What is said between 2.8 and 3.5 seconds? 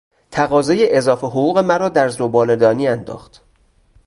انداخت!